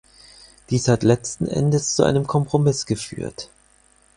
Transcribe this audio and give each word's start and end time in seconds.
Dies 0.71 0.87
hat 0.87 1.03
letzten 1.03 1.45
Endes 1.45 1.93
zu 1.95 2.01
einem 2.03 2.25
Kompromiss 2.25 2.87
geführt. 2.87 3.51